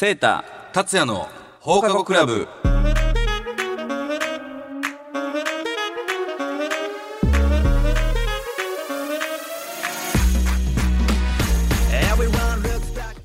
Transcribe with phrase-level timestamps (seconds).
[0.00, 1.28] セータ達也の
[1.60, 2.48] 放課後クラブ。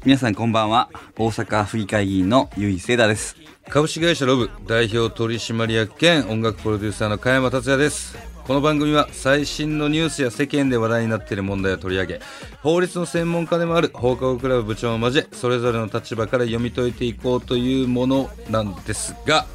[0.04, 0.90] 皆さんこんばんは。
[1.18, 3.38] 大阪府議会議員の由井セータです。
[3.70, 8.35] 株式会社ロブ代表取締役兼音楽プロデューサーの加山達也です。
[8.46, 12.22] この番組は最新のニュースや世間で話題になっている問題を取り上げ
[12.62, 19.48] 法律の専門家でもある放課後クラブ部長を交えそれぞれの立場から読み解いていこうというものなんですが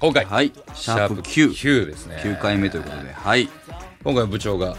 [0.00, 2.22] 今回はいシャープ9 9ですね。
[2.24, 3.50] 9回目ということではい。
[4.04, 4.76] 今回部長が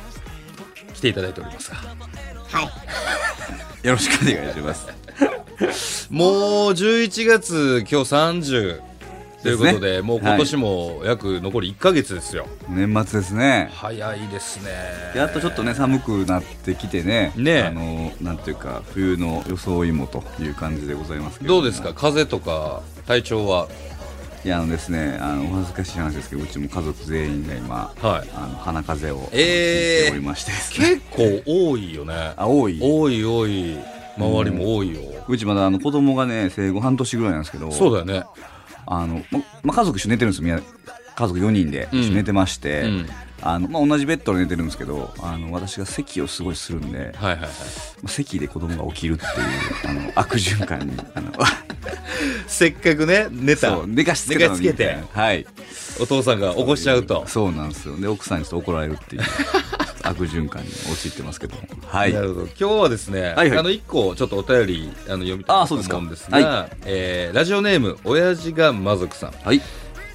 [0.93, 1.77] 来ていただいておりますが。
[3.83, 4.87] よろしくお願いします。
[6.09, 8.88] もう11月今日30
[9.41, 13.69] ということでもう今年も約残り1か月ですよ、年末ですね。
[13.73, 14.71] 早いですね。
[15.15, 17.31] やっとちょっとね寒くなってきてね。
[17.37, 21.55] ねあのなんていうか冬の装いもという感じでございますけれも。
[21.57, 21.93] どうですか？
[21.93, 23.67] 風邪とか体調は？
[24.43, 28.29] いやあのですねあのお恥ずかしい話ですけどうちも家族全員が今はい。
[28.35, 30.01] あの鼻風邪をえー。
[30.03, 31.01] ひいておりましてね。
[31.17, 32.13] 結構多いよね。
[32.35, 32.77] あ多い？
[32.81, 33.77] 多い多い。
[34.17, 37.71] 周りも多いよ、うちまだあの子供がね生後半年ぐらいなんですけど。
[37.71, 38.23] そうだよね
[38.89, 40.59] あの、まま家族一緒に寝てるんですよ。
[41.15, 41.99] 家族4人でうん。
[41.99, 43.09] 一緒に寝てまして、うん。
[43.41, 47.39] あのまあ、同じベッドで寝てるんですけどあの私が咳をすごいするんで、はいはいはい。
[47.39, 47.45] ま
[48.05, 49.31] あ咳で子供が起きるっていう
[49.85, 51.31] あの悪循環にあの
[52.47, 53.85] せっかくね寝た。
[53.85, 54.73] 寝かしつけたのに。
[55.13, 55.45] はい。
[56.01, 57.25] お父さんが起こしちゃうと。
[57.27, 57.95] そうなんですよ。
[57.97, 59.21] で奥さんにちょっと怒られるっていう
[60.03, 61.55] 悪循環に陥ってますけど。
[61.55, 62.13] もはい。
[62.13, 62.47] なるほど。
[62.47, 63.57] 今日はですね、はいはい。
[63.59, 69.31] あの1個ちょっとお便りあの読みたいと思うんですがはえーラジオネーム親父が魔族さん。
[69.31, 69.61] はい。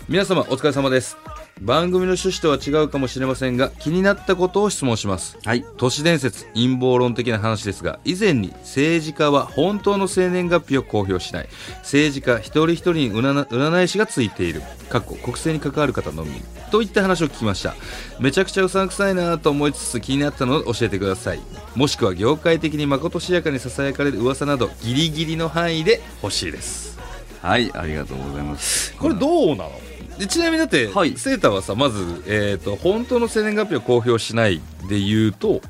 [0.08, 1.16] 皆様お疲れ様です
[1.64, 5.38] 番組の趣旨とは違うかもしれませんが気になったことを質問します。
[5.44, 5.64] はい。
[5.78, 11.48] 都市伝説陰謀論的な話ですが以前に政治家は本当の生年月日を公表しない。
[11.78, 14.60] 政治家一人一人に占占い師がついている。
[14.90, 16.32] かっこ国政に関わる方のみ。
[16.70, 17.74] といった話を聞きました。
[18.20, 21.40] めちゃくちゃうさんくさいなと思いつつ気になったのを教えてください。
[21.74, 26.98] もしくは業界的にまことしやかにささやかれる噂などギリギリの範囲で欲しいです。
[27.40, 28.94] はいありがとうございます。
[28.96, 29.93] これどうなの？
[30.18, 31.16] でちなみにだって、はい。
[31.16, 35.60] セーターはさまず、えー、と本当の生年月日を公表しないで言うと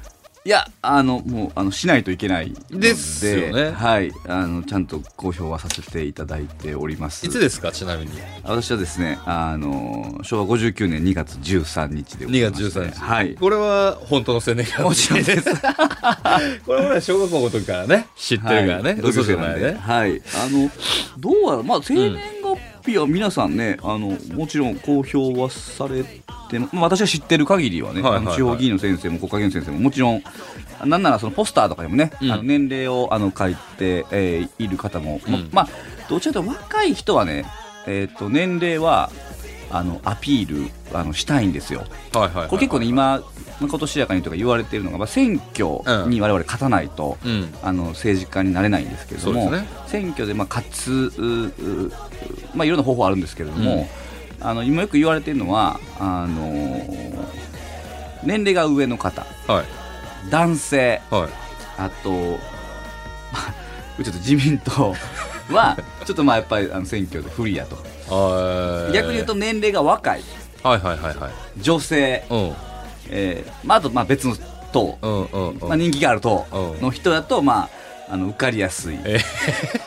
[0.47, 3.71] いやあのもうあのしないといけないのですよね。
[3.71, 4.13] はい。
[4.29, 7.25] あのちゃんと公表はさせていただいております。
[7.27, 8.11] いつですかちなみに？
[8.43, 13.35] 私はですねあの昭和59年2月13日でござい2月まして13日、はい。
[13.37, 14.83] これは本当の生年月日。
[14.83, 15.51] もちろんです。
[16.67, 19.01] これは小学校の時からね知ってるからね、はい。
[19.01, 20.21] 嘘じゃないねはい。
[20.35, 20.71] あの
[21.17, 22.19] どうやらまあ生年
[22.85, 26.05] 月日は皆さんね、あのもちろん公表はされ
[26.51, 28.27] てまあ私が知ってる限りはね、はいはいはい。
[28.27, 30.23] あの地方議員の先生も国家議員の先生ももちろん
[30.85, 32.31] なんならそのポスターとかにもね、うん。
[32.31, 35.49] あの年齢をあの書いて、えーいる方も、まうん。
[35.51, 35.69] まあ
[36.11, 37.47] どちらかというと若い人はね
[37.87, 39.11] えっ、と年齢は
[39.71, 41.85] あのアピールあのしたいんですよ。
[42.13, 43.23] はいはいはいこれ結構ね今
[43.61, 47.55] まことしやかにとか言われているのが、まあ、選挙に我々勝たないと、うん。
[47.63, 49.67] あの政治家になれないんですけれども、ね。
[49.87, 51.93] 選挙でまあ勝つうう
[52.55, 53.89] まあ、いろんな方法あるんですけれども、
[54.41, 56.51] あの今よく言われているのはあの
[58.25, 59.25] 年齢が上の方。
[59.47, 59.65] はい。
[60.31, 61.01] 男性。
[61.11, 61.29] はい。
[61.77, 62.11] あと
[64.03, 64.95] ちょっと自民党
[65.51, 67.77] はちょっとまあやっぱりあの選挙で不利やと。
[67.77, 67.94] あー
[68.93, 70.23] 逆に言うと年齢が若い。
[70.63, 71.33] はいはいはいはい。
[71.61, 72.53] 女性、うん。
[73.11, 74.35] えーまあ、あとまあ別の
[74.73, 76.81] 党、うんうんうん、まあ、人気がある党うん。
[76.81, 77.71] の人だと、まあ、
[78.09, 78.99] あの受かりやすい。
[79.05, 79.19] え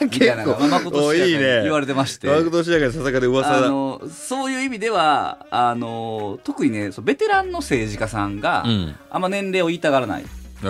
[0.01, 2.27] みたいなのが、まあ、誠おしやかに言われてまして。
[2.27, 3.67] マクドシアカにささかで噂だ。
[3.67, 8.95] あのそういう意味ではあの特にねそうベテランの政治家さんが、うん。
[9.09, 10.29] あんま年齢を言いたがらない、えー、
[10.63, 10.65] あ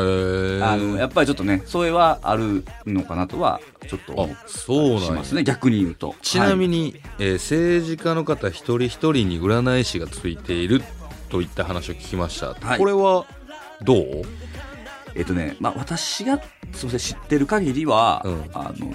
[0.76, 6.14] のやっぱりちょっとねそれはあるのかなとはちょっと思あそうなしますね逆に言うと。
[6.22, 10.82] ちなみに、に、えー政治家の方一人一人に占い師がついている
[11.30, 12.78] といった話を聞きました、はい。
[12.78, 13.26] これは
[13.82, 14.24] どう？
[15.16, 16.40] えっとね、まあ、私が
[16.74, 18.44] すいません知ってる限りは、うん。
[18.54, 18.94] あの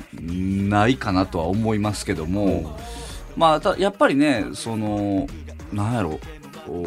[0.69, 2.79] ないかなとは思いますけども、
[3.37, 5.27] まあたやっぱりねその
[5.73, 6.21] なんやろ
[6.69, 6.83] お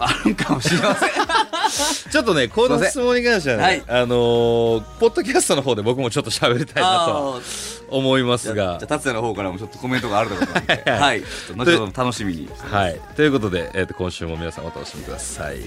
[0.00, 1.10] あるんかもしれません。
[2.10, 3.84] ちょっとねこの質問に関してはね、はい。
[3.86, 7.42] あのーポッドキャストの方で僕もちょっと喋りたいなと
[7.88, 10.82] 思いますじゃあじゃ達也の方からもちょっとコメントがあると思うので。
[10.90, 11.00] はい。
[11.00, 11.20] はい。
[11.20, 12.48] ちょっと後ほど楽しみに。
[12.70, 13.00] はい。
[13.14, 15.58] ということで、えー、と今週も皆さんお楽しみください。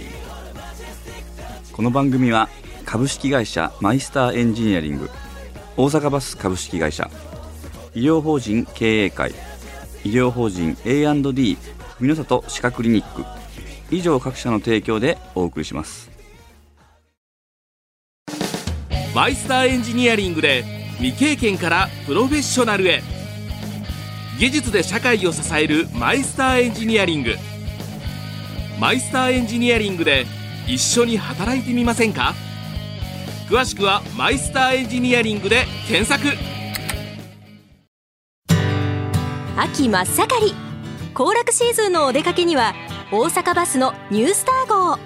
[1.72, 2.50] この番組は
[2.86, 5.10] 株式会社マイスターエンジニアリング。
[5.78, 7.10] 大阪バス株式会社。
[7.96, 9.34] 医療法人経営会。
[10.04, 11.58] 医療法人 A&D
[12.00, 13.24] 文の里歯科クリニック
[13.94, 16.10] 以上各社の提供でお送りします。
[19.14, 20.64] マイスターエンジニアリングで
[20.98, 23.04] 未経験からプロフェッショナルへ。
[24.40, 27.36] 技術で社会を支えるマイスターエンジニアリング。
[28.80, 30.26] マイスターエンジニアリングで
[30.68, 32.34] 一緒に働いてみませんか？
[33.48, 36.36] 詳しくはマイスターエンジニアリングで検索。
[39.56, 40.56] 秋真っ盛り。
[41.14, 42.74] 行楽シーズンのお出かけには
[43.12, 44.98] 大阪バスのニュースター号。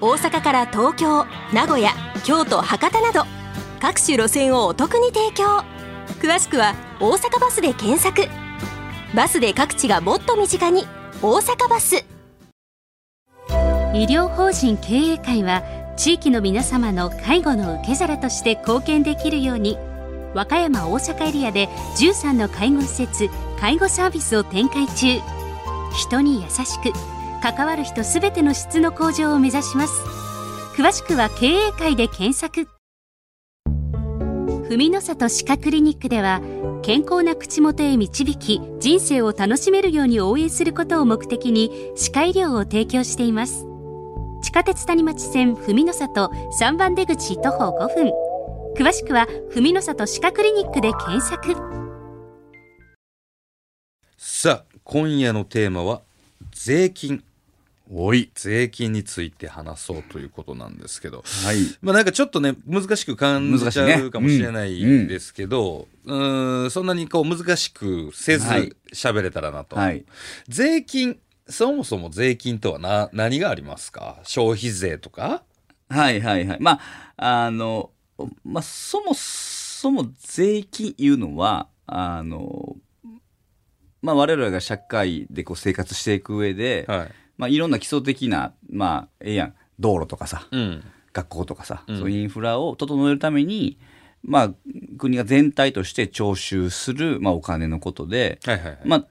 [0.00, 1.90] 大阪から東京名古屋
[2.24, 3.24] 京都博多など
[3.80, 5.64] 各種路線をお得に提供。
[6.20, 8.28] 詳しくは大阪バスで検索。
[9.14, 10.86] バスで各地がもっと身近に
[11.22, 12.04] 大阪バス。
[13.94, 15.62] 医療法人経営会は
[15.96, 19.78] 地域の皆様の介護の受け皿として貢献できるように
[20.34, 23.28] 和歌山大阪エリアで13の介護施設
[23.60, 25.20] 介護サービスを展開中。
[25.96, 26.92] 人に優しく
[27.44, 29.92] 関わる人すべての質の向上を目指します。
[30.78, 32.68] 詳しくは経営会で検索。
[34.70, 36.40] 文の里歯科クリニックでは
[36.80, 43.66] 健康な口元へ導き人生を楽しめるように応援することを目的に歯科医療を提供しています。
[44.42, 48.12] 地下鉄谷町線文の里3番出口徒歩5分。
[48.74, 51.54] 詳しくは文の里歯科クリニックで検索。
[54.16, 56.00] さあ今夜のテーマは
[56.50, 57.22] 税金。
[57.90, 61.22] おい税金について話そうということなんですけど。
[61.44, 61.56] はい。
[61.82, 68.72] まあなんかちょっとね難しく感じちゃうかもしれないんですけど、うーんそんなにこう難しくせずはい。
[68.94, 70.04] 喋れたらなと、はい。
[70.48, 74.18] 税金そもそも税金とはな何がありますか？
[74.22, 75.42] 消費税とか？
[75.90, 76.58] はいはいはい。
[76.60, 76.80] ま
[77.18, 77.90] ああの
[78.44, 82.76] まあそもそも税金いうのはあの
[84.00, 89.54] まあ我々が社会でこう生活していく上で、はいまあ、いろんな基礎的なまあええやん。
[89.80, 90.46] 道路とかさ。
[90.50, 90.84] うん。
[91.12, 91.98] 学校とかさ、うん。
[91.98, 93.78] そういうインフラを整えるために
[94.22, 94.50] まあ
[94.98, 99.06] 国が全体として徴収する、まあ、お金のことで、はいはいはい、まあ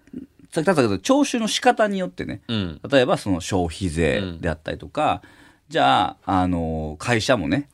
[0.51, 2.41] さっき言ったけど徴収の仕方によってね。
[2.47, 2.79] うん。
[2.89, 5.21] 例えばその消費税であったりとか、
[5.69, 7.69] じゃあ、あの会社もね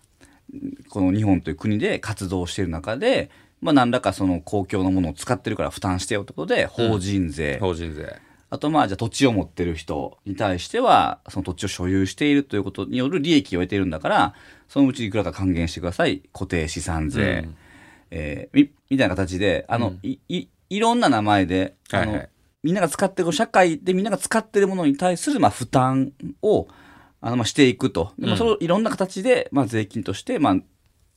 [0.90, 3.30] この日本という国で活動している中で、
[3.62, 8.20] まあ、何らかその公共のものを使ってるから負担してよってことで法人税、法人税
[8.52, 14.34] あとまあじゃあ土地を持ってる人に対してはその土地を所有しているということによる利益を得ているんだから
[14.68, 16.24] そのうちいくらか還元してください。
[16.34, 17.56] 固定資産税、うん。
[18.12, 20.00] えーみみたいな形であの、うん。
[20.04, 22.30] いいいろんな名前であの、はいはい。
[22.64, 26.12] みんなが使ってる社会でみんなが使ってるものに対するまあ負担
[26.42, 26.68] を
[27.22, 30.56] あのまあしていくと、それをいろんな形でまあ税金としてまあ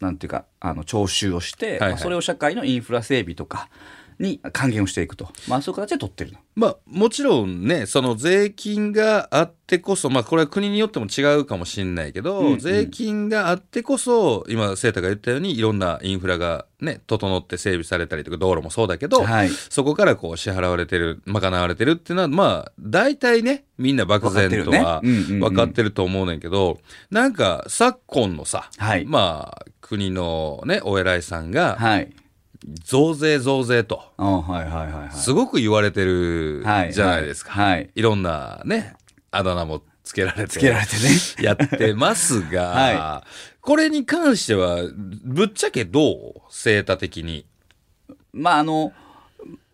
[0.01, 1.91] なんていうかあの徴収をして、はいはい。
[1.91, 3.69] まあそれを社会のインフラ整備とか
[4.19, 6.39] に還元をしていくと、まあ、そういう形で取ってるの。
[6.55, 12.59] まあもちろんねその税金があってこそまあこれは国によっても違うかもしれないけど、うんうん。
[12.59, 19.49] 税金があってこそ今セータが言ったようにいろんなインフラがね整って整備されたりとか道路もそうだけど、はい。
[19.49, 26.81] そこからこう支払われてる賄われてるっていうのはまあ大体ねみんな漠然とは分かってると思うねんけど、
[27.11, 29.07] なんか昨今のさ、はい。
[29.07, 32.13] まあ国のねお偉いさんがはい
[32.85, 35.11] 増税増税とあはいはいはいはい。
[35.13, 37.53] すごく言われてるはいじゃないですか。
[37.53, 38.95] はいはいいろんなね、
[39.31, 40.49] あだ名もつけられて。
[40.49, 41.01] つけられてね。
[41.43, 43.27] やってますが、 は
[43.61, 44.79] これに関しては、
[45.25, 46.35] ぶっちゃけどう？
[46.51, 47.47] セータ的に。
[48.33, 48.93] まああの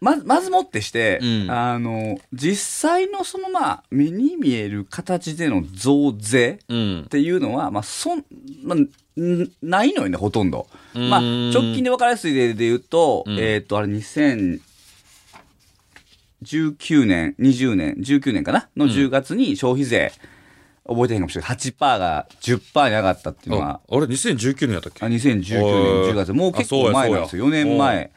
[0.00, 7.08] ままずもってして、うんあの実際のそのまあ目に見える形での増税うんっ。
[7.08, 8.24] ていうのは、まあそん
[8.62, 8.88] まあ、ん
[9.62, 10.68] ないのよねほとんど。
[10.94, 13.38] まあ、うん直近で分かりやすい例で言うと、うん。
[13.38, 14.60] えっ、とあれ2019
[17.04, 18.68] 年20年19年かな？
[18.76, 20.12] の10月に消費税、
[20.86, 21.50] 覚えてへんかもしれない。
[21.56, 25.04] 8%が10%に上がったっていうのはああれ、2019年やったっけ？
[25.04, 25.42] あ2019年
[26.12, 26.32] 10月。
[26.32, 27.46] もう結構前なんですよ。
[27.46, 28.10] 4年前。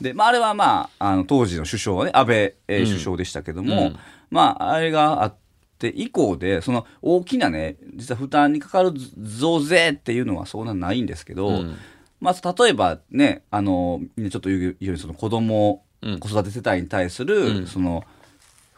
[0.00, 2.36] で、まあ、あれはまああの当時の首相はね安倍、
[2.68, 2.86] えーうん。
[2.86, 3.96] 首相でしたけども、うん。
[4.30, 5.34] まああれがあっ
[5.80, 11.76] て以降でその大きなね実は負担にかかる増税っていうのはそんなないんですけど、うん
[12.20, 18.04] まあ、例えばねあのみんなちょっと言うようにその子供、うん子育て世帯に対する、うんその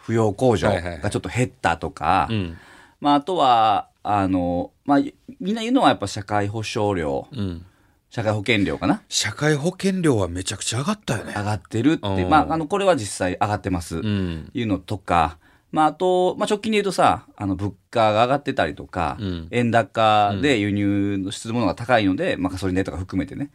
[0.05, 2.57] 扶養控除はいはいはいがちょっと減ったとか、うん。
[3.01, 4.99] まあ、あとはあの、まあ、
[5.39, 7.65] みんな言うのはやっぱ社会保障料うん。
[8.11, 9.03] 社会保険料かな？
[9.09, 11.33] 社会保険料はめちゃくちゃ上がったよね。
[11.35, 14.51] 上がってるって、うんまあ、あのこれは実際上がってます、うん。
[14.53, 15.39] いうのとか、
[15.73, 19.49] まあ、あと、まあ、直近で言うとさあの物価が上がってたりとか、うん。
[19.51, 23.51] 円高で輸入するものが高いので、まあ、ガソリン代とか含めてね。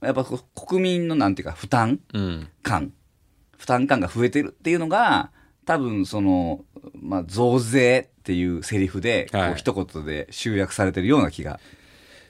[0.00, 2.48] やっぱ国民のなんていうか負担うん。
[2.62, 2.92] 感。
[3.58, 5.30] 負担感が増えてるっていうのが
[5.66, 6.64] 多分その、
[6.94, 9.48] まあ、増税っていうセリフで、はい。
[9.48, 11.58] こう一言で集約されてるような気が。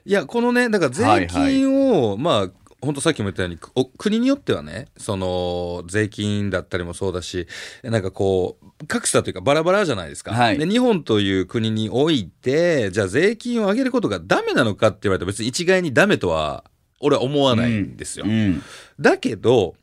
[0.06, 2.50] いや、このね、だから税金を、まあ、
[2.80, 7.46] 本当さっきも言ったようにお国によってはねその税金だったりもそうだし
[7.82, 10.58] なんかこう格差というかバラバラじゃないですか、はい。
[10.58, 16.64] で日本という国においてじゃあ税金を上げることがダメなのかって言われたら別に一概にダメとは
[17.00, 18.62] 俺は思わないんですよ、うん。
[18.98, 19.74] だけど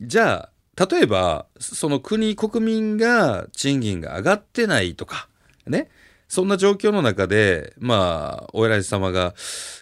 [0.00, 5.28] じゃあ例えばその国国民が賃金が上がってないとか
[5.66, 5.88] ね。
[6.32, 9.34] そんな状況の中でまあお偉い様が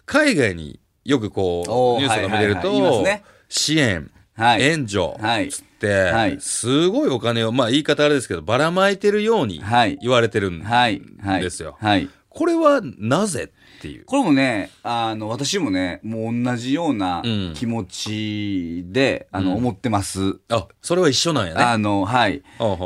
[0.07, 3.03] 海外によくこうニュースとか見れると、はいはいはい。
[3.05, 3.25] ね。
[3.49, 4.63] 支援、はい。
[4.63, 5.49] 援助はい。
[5.49, 6.37] つって、はい。
[6.39, 9.99] すごいお金をまあ言い方あれですけどばらまいてるようにはい。
[10.03, 11.79] 言われてるんですよ。
[11.81, 12.11] はい。
[12.29, 14.05] これはなぜっていう。
[14.05, 17.55] これもね、あの、私もね、もう同じようなうん。
[17.55, 19.57] 気持ちで、あの、うん。
[19.57, 20.39] 思ってます。
[20.51, 21.63] あそれは一緒なんやね。
[21.63, 22.43] あの、はい。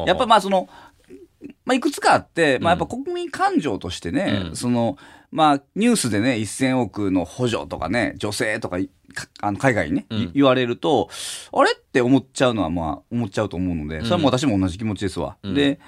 [0.06, 0.68] やっぱまあその、
[1.64, 4.56] まあいくつかあって、まあやっぱうん国民感情としてね、うん。
[4.56, 4.96] その、
[5.32, 10.32] まあニュースでね、1000億の補助とかね、女性とかい、かあの海外にね、いうん。
[10.34, 11.08] 言われると、
[11.52, 15.38] あれって思っちゃうのはまあ思っちゃうと思うので、それはもう私も同じ気持ちですわ。
[15.42, 15.54] うん。
[15.54, 15.80] で、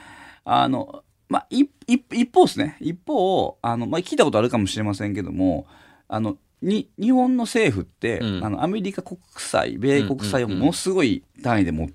[0.45, 5.67] あの、まあ一一一方ですね、一方、あの、まあ聞いたことあるかもしれませんけども、
[6.09, 8.45] あの、に日本の政府って、うん。
[8.45, 11.95] あのアメリカ国債、米国債をものすごい単位で持ってっ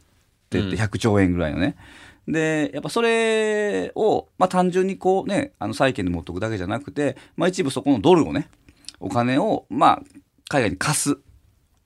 [0.50, 0.70] てうん。
[0.74, 1.76] 100兆円ぐらいのね。
[2.32, 8.50] で、やっぱそれを、まあ単純にこうね、あの債券で持っとくだけじゃなくて、まあ一部そこのドルをね、
[9.00, 10.02] お金を、まあ
[10.48, 11.18] 海外に貸す。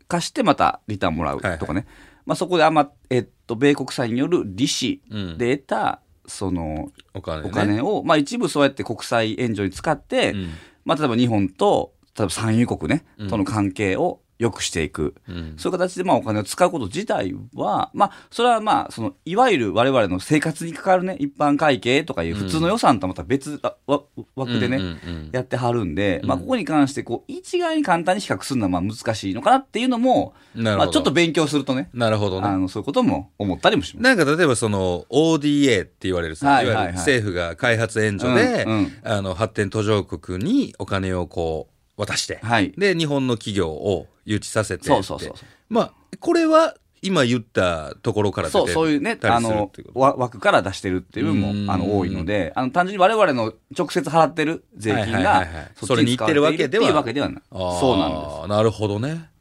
[0.08, 1.58] 貸してまたリターンもらうとかね。
[1.60, 1.76] はい。
[1.76, 1.84] は
[2.26, 5.38] まあそこでま、えっと、米国債による利子うん。
[5.38, 10.50] で得た、そのお金、ね、お金を、まあ一部そうやって国債援助に使って、うん。
[10.86, 13.30] まあ例えば日本と、例えば産油国ね、うん。
[13.30, 15.16] との関係を良くしていく。
[15.28, 15.54] うん。
[15.58, 24.02] そういう形でまあお金を使うこと自体は、まあ、それはまあ、その、いわゆる我々の生活に関わるね、一般会計とかいう普通の予算とはまた別あわ
[24.36, 25.30] 枠でね、うんうんうん。
[25.32, 26.30] やってはるんで、うん。
[26.30, 32.48] まあ、ここに関して、こう、一概に簡単に比較するのはまあ難しいのかなっていうのも、まあ、ちょっと勉強するとね、なるほどね。
[32.48, 34.04] あの、そういうことも思ったりもします。
[34.04, 36.84] なんか例えばその ODA って言われるさ、はいはいはい。
[36.84, 38.92] いわゆる政府が開発援助で、うんうん。
[39.04, 42.74] あの発展途上国にお金をこう渡して、はい。
[42.78, 45.34] で日本の企業を誘致させてそうそうそう。
[45.70, 51.66] まあこれは今言ったところから出そう、てそういうね、たあの枠から出してるっていう部分うん。
[51.66, 57.44] も、あの、多いので、あの、単純に我々の直接払ってる税金がそれに行ってるわけではっていうわけではない。
[57.52, 58.48] そうなんです。
[58.48, 59.33] なるほどね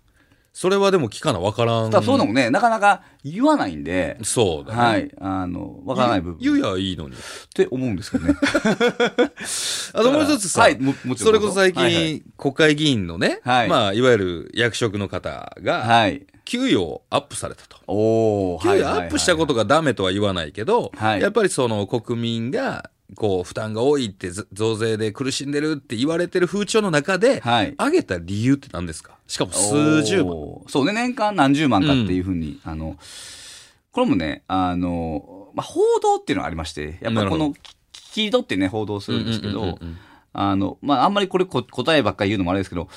[0.52, 6.38] それはでも聞かなわからんただそういうのもね、なかなか言わないんで、そうだね、はい、あの、わからない部分。
[6.40, 7.18] 言うやいいのにっ
[7.54, 8.34] て思うんですけどね。
[9.94, 10.78] あともう一つさ、はい。
[11.16, 16.26] それこそ最近、はいはい国会議員のね、はいまあいわゆる役職の方が、はい。
[16.44, 17.78] 給与をアップされたと。
[17.86, 27.74] おー、給与アップしたことがダメとは言わないけど、はいやっぱりその国民がこう負担が多いってず増税で苦しんでるって言われてる風潮の中で、はい。
[27.78, 29.18] 上げた理由って何ですか？
[29.26, 30.34] しかも数十万。
[30.68, 32.96] そうね、年間何十万かっていうふうに、あの、
[33.90, 37.52] これもね、あの、まあ、報道っていうのがありまして、やっぱこの、
[37.92, 39.78] 切り取ってね、報道するんですけど
[40.34, 42.88] あの、まあ、あんまりこれこ答えばっかり言うのもあれですけど、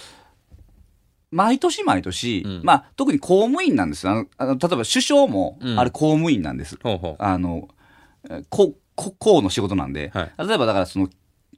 [1.32, 2.62] 毎年毎年、うん。
[2.64, 4.26] まあ、特に公務員なんですよ。
[4.38, 5.80] あの例えば首相も、うん。
[5.80, 6.78] あれ公務員なんです。
[6.82, 7.16] ほうほう。
[7.20, 7.68] あの、
[8.96, 10.48] こ、公の仕事なんで、はい。
[10.48, 11.10] 例えばだからその、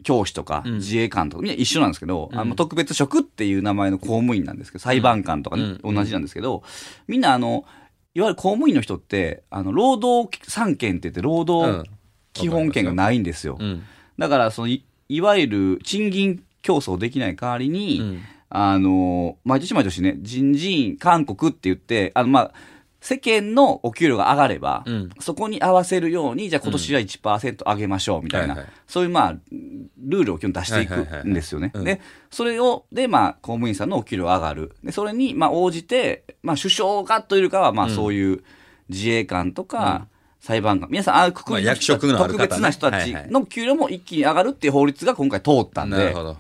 [0.04, 0.74] 教師とかうん。
[0.76, 2.40] 自衛官とかみんな一緒なんですけど、うん。
[2.40, 5.96] あの特別職っていう名前の公務員なんですけど、裁判官とかね、うん。
[5.96, 6.64] 同じなんですけど、
[7.08, 7.66] みんなあの、
[8.14, 11.46] いわゆる公務員の人って、あの、労働三権って言って、労うん。
[11.46, 11.90] 働
[12.34, 13.58] 基本権がないんですよ。
[13.60, 13.84] うん。
[14.18, 18.22] だから、そのい、いわゆる賃金競争できない代わりに、うん。
[18.50, 22.52] あの、毎年毎年ね、人事院勧告って言って、あの、まあ、
[23.08, 25.10] 世間のお給料が上がれば、うん。
[25.22, 28.70] そこに合わせるように、じゃあ今年は1%上げましょうみたいな、はいはい。
[28.86, 29.36] そういうまあ、
[29.98, 31.22] ルールを基本出していはいはいはいはい。
[31.22, 31.72] くんですよね。
[31.74, 31.84] うん。
[31.86, 34.76] で、それを、で、まあ、公務員さんのお給料が上がる。
[34.84, 37.96] で、それに、まあ、応じて、まあ、首相がというよりかは、まあ、うん。
[37.96, 38.44] そういう
[38.90, 40.08] 自衛官とか、
[40.42, 46.38] 裁判官、皆さん、ああくくりの役職の特別な人たちの給料も一気に上がるっていう法律が今回通ったんで、なるほど。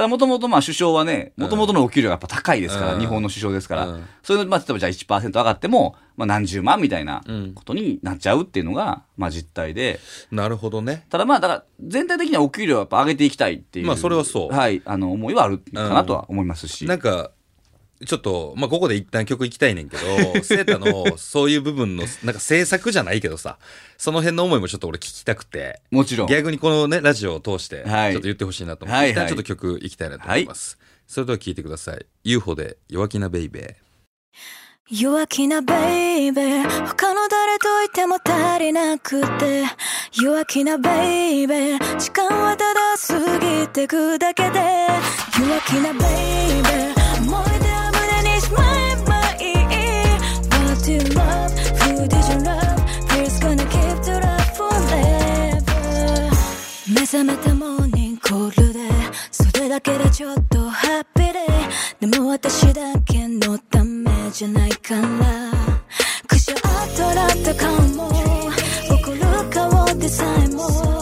[0.00, 11.04] ただもともとまあ首相はね、もともとのお給料がやっぱ高いですから、うん日本の首相ですから、うんそれでまあ例えばじゃあ1%上がっても、まあ何十万みたいなうんことになっちゃうっていうのが、まあ実態で、なるほどね。
[11.10, 13.88] ただまあだから全体的にはお給料をやっぱ上げていきたいっていう。
[13.88, 16.86] まあそれはそうはい、あの思いはあるかなとは思いますし。
[16.86, 17.32] なんか、
[18.06, 20.02] ちょっと、まあ、ここで一旦曲行きたいねんけど、
[20.42, 23.58] セータのそういう部分の、なんか制作じゃないけどさ、
[23.98, 26.28] その辺の思いもちょっと俺聞きたくて、もちろん。
[26.28, 29.26] 逆にこのね、ラジオを通して、ちょっはいと言ってほしいなと思って、はいはい。
[29.26, 30.78] 一旦ちょっと曲行きたいなと思います。
[31.06, 32.06] それでは聴いてください。
[32.24, 33.90] UFO で弱気なベイベー。
[34.90, 36.86] 弱気なベイベー。
[36.88, 39.64] 他の誰といても足りなくて。
[40.20, 41.98] 弱気なベイベー。
[41.98, 44.88] 時間はただ過ぎてくだけで。
[45.38, 46.99] 弱気なベイベー
[52.30, 56.30] your love Fear's gonna keep the love forever
[56.88, 58.80] 目覚めたモーニングコールで
[59.30, 61.32] それだけでちょっとハッピー
[62.00, 65.02] ででも私だけのためじゃないから
[66.26, 66.58] くしゃっ
[66.96, 68.08] とらった顔も
[68.88, 69.20] 怒る
[69.50, 70.99] 顔でさえも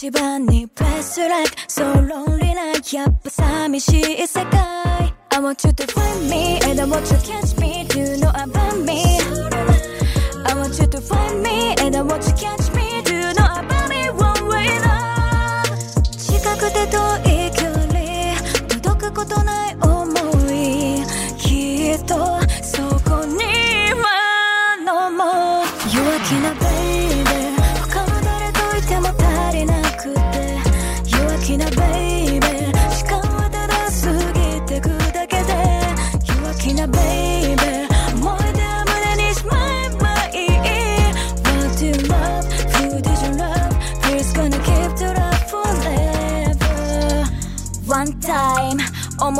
[0.00, 7.10] 一番に Press like So lonely なやっぱ寂しい世界 I want you to find me And I want
[7.12, 7.69] you to catch me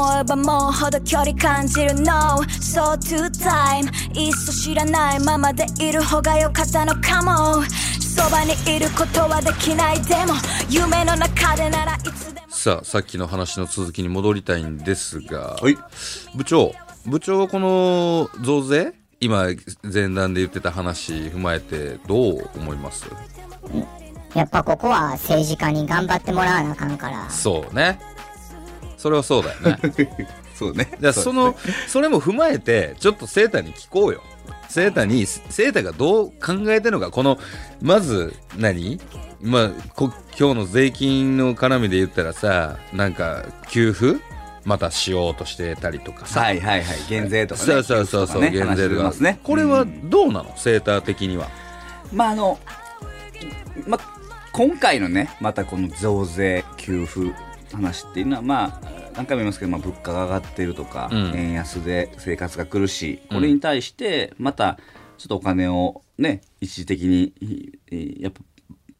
[0.01, 1.93] 思えばもうほど距離感じる。
[1.93, 3.85] No So two time.
[4.19, 6.95] いっそ知らないままでいる方が良かったの。
[7.01, 7.63] かも
[7.99, 10.01] そばにいることはできない。
[10.01, 10.33] でも
[10.69, 12.47] 夢の中でならいつでも。
[12.49, 15.77] さあさっきの話の続きに戻りたいんですが、はい。
[16.35, 16.73] 部長
[17.05, 19.45] 部長はこの増税今
[19.83, 23.05] 前段で言ってた話踏まえてどう思います？
[24.33, 27.29] やっぱここは政治家に頑張ってもらわなあかんから。
[27.29, 27.99] そうね
[29.01, 29.79] それはそうだよね。
[30.53, 30.91] そうね。
[30.99, 31.55] じゃあその
[31.87, 34.21] それも踏まえてちょっとセータに聞こうよ。
[34.69, 37.09] セータにセータがどう考えてるのか。
[37.09, 37.39] この
[37.81, 39.01] まず何？
[39.41, 44.21] まあこ今日の税金の絡みで言ったらさなんか給付？
[44.63, 46.97] またしようとしてたりとかさ、はいはいはい。
[47.09, 47.65] 減税とかね。
[47.65, 48.51] そうそうそうそう、ね。
[48.51, 49.11] 減税とか。
[49.19, 49.39] ね。
[49.41, 51.49] これはうんどうなの、セーター的には。
[52.13, 52.59] まああの、
[53.87, 54.01] まあ、
[54.51, 57.33] 今回のね、またこの増税、給付
[57.75, 61.33] 話っていうのは、まあ、何回も言いますけど、まあ、物価が上がっているとか、うん。
[61.35, 64.77] 円安で生活が苦しい、これに対して、また、
[65.17, 67.33] ちょっとお金をね、一時的に、
[67.91, 68.41] いやっぱ、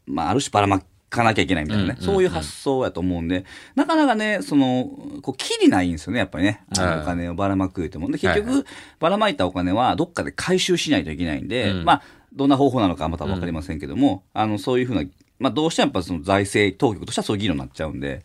[0.05, 2.05] まあ、ある種ばらまかなきゃいけないみたいなね、うん。
[2.05, 4.89] そういう発想やと思うんで、なかなかね、その、
[5.21, 6.63] こう、きりないんですよね、やっぱりね。
[6.77, 6.95] あはい。
[6.97, 8.07] のお金をばらまく言うても。
[8.07, 8.57] で、結局、はい。
[8.59, 8.63] は
[8.99, 11.85] ばらまいたお金は、どっかで回収しないといけないんで、うん。
[11.85, 12.01] まあ、
[12.33, 15.03] どんな方法なのかはまた分かりませんけども、あのそういうふうな、
[15.41, 18.23] まあ、どうしてもやっぱその財政当局としてはそういう議論になっちゃうんで、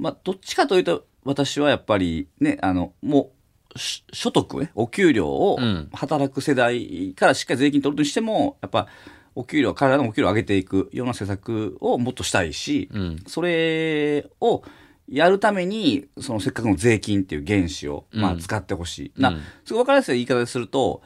[0.00, 3.30] まあ、どっちかというと私はやっぱりねあのも
[3.74, 5.88] うし所得ねお給料をうん。
[5.92, 8.88] 働く世代からしっかり税金取るにしてもやっぱ
[9.36, 13.16] お給料彼らのお給料を上げていくような施策をもっとしたいし、うん。
[13.26, 14.62] それを
[15.08, 18.38] やるためにそのせっかくの税金っていう原資を、まあ、うん。
[18.40, 19.22] 使ってほしい、うん。
[19.22, 21.02] なすごい分かりやすい言い方ですると、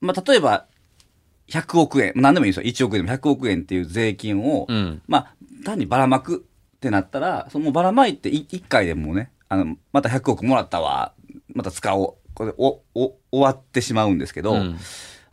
[0.00, 0.66] まあ、例えば
[1.50, 2.12] 100億円。
[2.16, 2.70] 何でもいいんですよ。
[2.70, 3.16] 1億円でも。
[3.16, 5.02] 100億円っていう税金を、うん。
[5.06, 5.34] まあ、
[5.64, 6.44] 単にばらまく
[6.76, 11.12] ってなったら、そのばらまいて1回でもうね、あの、また100億もらったわ、
[11.54, 12.14] また使おう。
[12.34, 14.78] これ、お、お、終わってしまうんですけど、うん。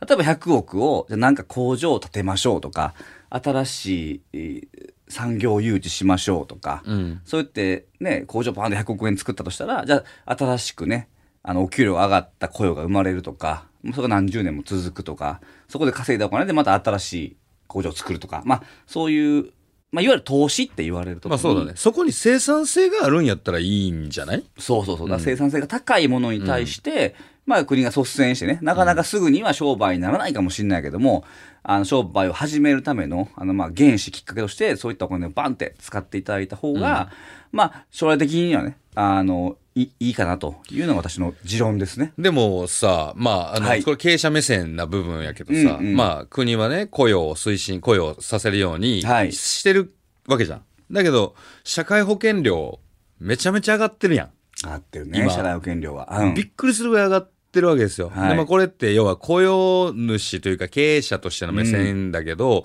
[0.06, 2.94] 例えば100億を、じゃあなんか工場を建てましょうとか、
[3.30, 7.20] 新しいえー産業誘致しましょうとか、うん。
[7.24, 11.08] そうやってね、工場パーンで100億円作ったとしたら、じゃあ新しくね、
[11.48, 19.44] あの、お給料が上がった雇用が生まれるとか、それが何十年も続くとか、そこで稼いだお金でまた新しい工場を作るとか、まあ、そういう、
[19.90, 21.72] まあ、いわゆる投資って言われるとまあそうだね。
[21.74, 24.44] そこに生産性があるんやったらいいんじゃない？
[24.58, 25.08] そうそうそう。
[25.08, 27.14] だ生産性が高いものに対して、
[27.46, 31.24] まあ国が率先してね、なかなかすぐには商売にならないかもしれないけども、
[31.62, 37.10] あの商売を始めるための、あのまあ原資きっかけとして、そういったお金をバンって使っていただいた方が、
[37.50, 42.12] まあ将来的にはね、あの、いいいかなというのが私の持論ですね。
[42.18, 49.94] でもさ、まあ、あの、はいこれ経営者目線な部分やけどさ、うんうんまあ、国はね、雇用を推進、雇用させるようにはいしてる
[50.26, 50.62] わけじゃん。
[50.90, 52.80] だけど、社会保険料、
[53.20, 54.30] めちゃめちゃ上がってるやん。
[54.64, 56.08] 上がってるね、今社会保険料は。
[56.10, 58.10] うんびっくりするぐらい上がってるわけですよ。
[58.12, 62.64] はいでまあ、これって要は雇用主というか経営者としての目線だけど、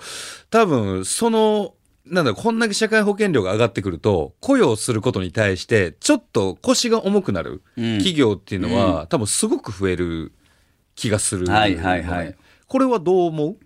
[0.50, 7.98] 多分そのなんだこんだけ社会保険料が上がってくると雇用することに対してちょっと腰が重くなるうん。
[8.00, 10.34] 企業っていうのは、多分すごく増える
[10.96, 12.36] 気がする、はいはいはい。
[12.68, 13.58] これはどう思う？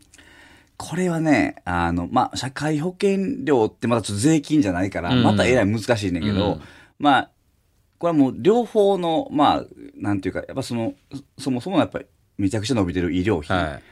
[0.78, 5.24] これはね、あの、まあ、社会保険料ってまたちょっと税金じゃないから、うん。
[5.24, 6.62] またえらい難しいねんけど、うん。
[7.00, 7.32] まあ、
[7.98, 10.94] これはもう両方の、まあ、なんていうか、やっぱその、
[11.38, 12.06] そそもそもやっぱり
[12.38, 13.84] めちゃくちゃ伸びてる医療費、はい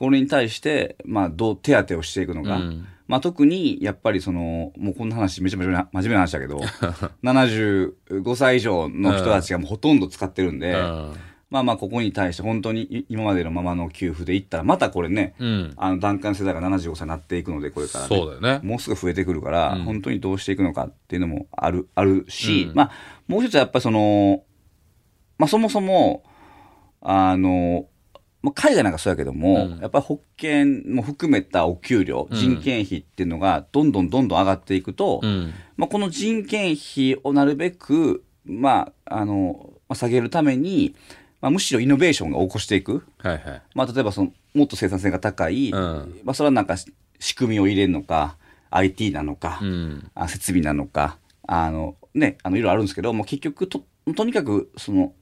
[0.00, 2.56] これに対して、まあ、どう手当てをしていくのか。
[2.56, 2.86] うん。
[3.06, 6.58] まあ、特に、やっぱりその、もうこんな話、めちゃめちゃ真面目な話だけど、
[7.22, 11.12] 75歳以上の人たちがもうほとんど使ってるんで、うん。
[11.50, 15.74] まあまあ、ここに対して本当にい今までのままの給付でいったら、またこれね、うん。
[15.76, 18.66] あの段階の世代が75歳になっていくので、これから、ね、そうだよね。
[18.66, 19.82] もうすぐ増えてくるから、うん。
[19.82, 22.74] 本当にどうしていくのかっていうのもあるあるし、うん。
[22.74, 22.90] まあ、
[23.28, 24.44] もう一つはやっぱりその、
[25.36, 26.22] まあ、そもそも、
[27.02, 27.86] あの、
[28.42, 29.78] まあ、海外なんかそうやけども、うん。
[29.80, 32.36] やっぱり保険も含めたお給料、うん。
[32.36, 35.52] 人件費っていうのがどんどんどんどん上がっていくと、うん。
[35.76, 40.94] まあ、この人件費をなるべく、まあ、あの、まあ、下げるために、
[41.40, 43.04] まあ、むしろイノベーションが起こしていく。
[43.18, 43.62] はいはい。
[43.74, 46.20] まあ、例えばその、もっと生産性が高い、うん。
[46.24, 48.36] まあ、それはなんかし仕組みを入れるのか、
[48.70, 50.10] IT なのか、うん。
[50.14, 53.84] あ設備なのか、あの、ね、あの、いろいろあるんですけど、もう結局と、
[54.16, 55.12] とにかく、その、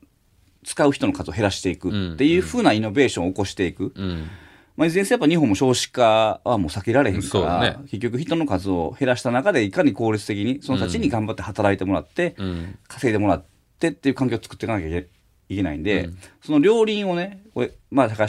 [0.68, 3.94] 使う人の数を減らしていくっていうふうなイノベーションを起こしていく。
[3.96, 4.28] うん。
[4.76, 7.76] まあ、いずれにせよやっぱ日本も少子化はもう避けられへんから、ね。
[7.85, 12.78] 結局人の数を減らした中でいかに効率的にその人たちに頑張って働いてもらって、うん。
[12.87, 13.44] 稼いでもらっ
[13.81, 15.07] てっていう環境を作っていかなきゃい
[15.48, 16.18] けないんで、うん。
[16.44, 18.28] その両輪をね、これ、まあ、社会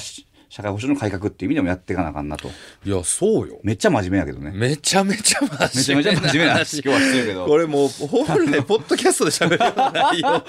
[0.50, 2.50] 社会保障の改革っていう意味でもやっていかなあかんなと。
[2.84, 3.60] いやそうよ。
[3.64, 4.52] めっちゃ真面目やけどね。
[4.52, 7.46] めちゃめちゃめちゃ真面目めちゃ真面目な話今日はしてるけど。
[7.46, 10.44] これもう本来ポッドキャストで喋るような内容。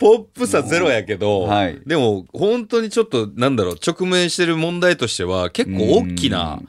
[0.00, 1.80] ポップさゼロやけど、はい。
[1.84, 3.74] でも本当にちょっとなんだろう。
[3.74, 6.60] 直面してる問題としては結構大きな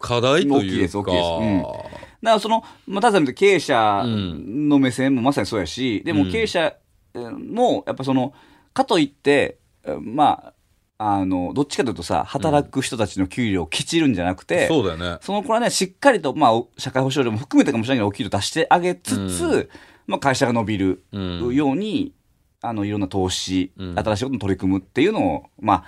[0.00, 1.28] 課題と大きいですいうか、大きいです。
[1.42, 1.62] うん。
[1.62, 1.90] だか
[2.22, 6.74] らその、まあ、ただ経営者の目線もまさにそうやし、でも経営者
[7.14, 8.34] も、やっぱその、
[8.74, 9.58] かといって、
[10.00, 10.52] まあ、
[11.02, 15.16] あの、どっちかというとさ、働く人たちの給料をきちるんじゃなくて、そうだよね。
[15.22, 19.70] そのこれはね、しっかりと、まあ、お社会保障料も含めてかもしれないけど、お給料出してあげつつ、う
[20.06, 21.54] まあ、会社が伸びるうん。
[21.54, 22.12] ように、
[22.60, 23.98] あの、いろんな投資、うん。
[23.98, 25.84] 新しいことに取り組むっていうのを、まあ、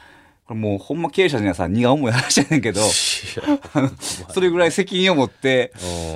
[0.46, 2.81] これもうほんま経営者にはさ、荷が重い話やねんけど、
[4.33, 5.73] それぐらい責任を持って、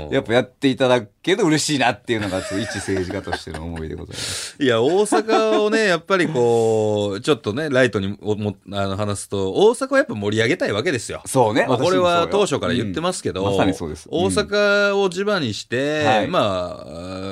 [0.09, 0.15] うん。
[0.15, 4.57] やっぱやっていただけると嬉しいなっていうのが、一政治家としての思いでございます。
[4.63, 11.23] いや、大阪をね、 やっぱりこう、ちょっとね、ライトにおもあの話すと、大阪をやっぱ盛り上げたいわけですよ。
[11.27, 11.67] そうね。
[11.69, 13.51] まあ、これは当初から言てってますけど、うん。
[13.53, 14.09] まさにそうです。
[14.11, 16.27] うん大阪を地場にして、はい。
[16.29, 16.85] ま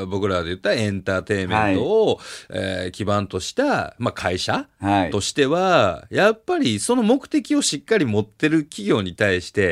[0.02, 5.10] あ僕らで言ったエンターテインメントを、えー基盤とした、まあ、会社はい。
[5.10, 9.63] としては、やっぱりその目的をしっかり持ってる企業に対して、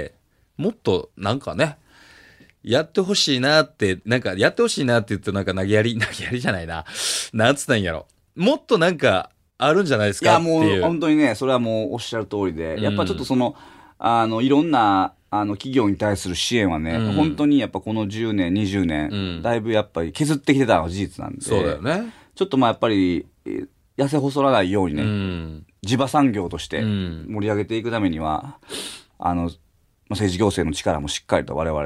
[0.56, 1.78] もっとなんかね、
[2.62, 6.84] やってほしいなって、なんかやってほしいなって言うとなんか投げやり、 投げやりじゃないな。
[7.32, 8.06] なんつったんやろ。
[8.36, 10.58] もっとなんかあるんじゃないですいや、かっていう。
[10.58, 13.56] もう本当にね、それはもうおっしゃる通りで、うんやっぱちょっとその、
[13.98, 22.12] あの、いろんな、あの、企業に対する支援はね、うん本当にやっぱこの10年、20年、うんだいぶやっぱり削ってきてたのは事実なんで、そうだよね。
[22.34, 25.66] ちょっとまあやっぱり、えー痩せ細らないようにね、うん。
[25.82, 28.56] 地場産業としてうん盛り上げていくためには、
[29.18, 29.50] あの、
[30.12, 31.80] まあ政治行政の力もしっかりと我々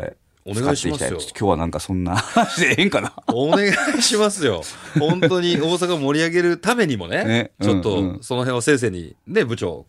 [0.44, 4.62] お願いしますよ使っていきたい今日はなんかそんな話でええんかなお願いしますよ。
[4.98, 9.86] 本当に大阪を盛り上げるためにもね、ねちょっとその辺を先生に、ね、部長、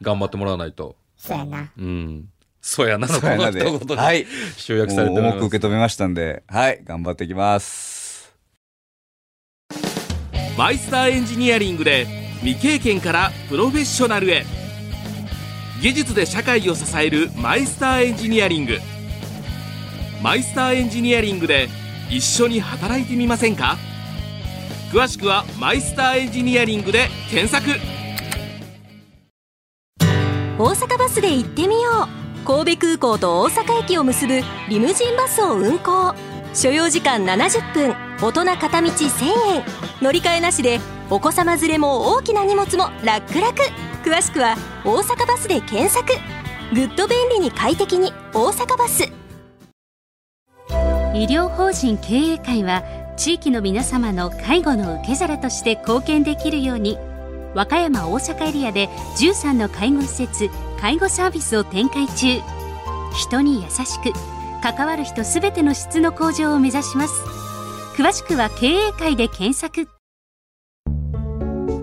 [0.00, 0.96] 頑張ってもらわないと。
[1.16, 1.70] そうやな。
[1.78, 2.28] うん。
[2.60, 5.46] そうやなの、こそうやな一言ではい集約されて重く。
[5.46, 8.32] 受け止めましたんで、はい、頑張っていきます。
[10.56, 12.06] マイスターエンジニアリングで
[12.40, 14.44] 未経験からプロフェッショナルへ
[15.82, 18.78] 技術で社会を支えるマイスターエンジニアリング。
[20.22, 21.68] マイスターエンジニアリングで
[22.08, 23.76] 一緒に働いてみませんか？
[24.92, 27.80] 詳しくはマイスターエンジニアリングで検索。
[30.56, 32.06] 大阪バスで行ってみよ
[32.44, 32.46] う。
[32.46, 36.14] 神戸空港と大阪駅を結ぶリムジンバスを運行。
[36.54, 37.96] 所要時間70分。
[38.22, 39.24] 大人片道1000
[39.56, 39.64] 円。
[40.00, 40.78] 乗り換えなしで
[41.10, 43.52] お子様連れも大きな荷物も楽々。
[44.04, 46.12] 詳しくは「大阪バス」で検索。
[46.74, 49.04] グッド便利に快適に大阪バス。
[51.14, 52.82] 医療法人経営会は
[53.16, 56.98] 地域の皆様の介護の受け皿として貢献できるように
[57.54, 58.88] 和歌山大阪エリアで
[59.18, 60.48] 13の介護施設
[60.80, 62.40] 介護サービスを展開中。
[63.14, 64.12] 人に優しく
[64.62, 67.14] 関わる人すべての質の向上を目指します。
[67.96, 69.86] 詳しくは経営会で検索。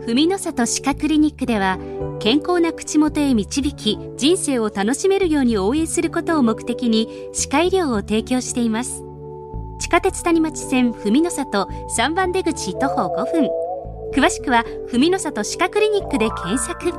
[0.08, 1.78] 文の里歯科クリニックでは
[2.20, 9.04] 健康な口元へ導き人生を楽しめるように応援することを目的に歯科医療を提供しています。
[9.80, 13.50] 地下鉄谷町線文の里3番出口徒歩5分。
[14.14, 16.92] 詳しくは文の里歯科クリニックで検索。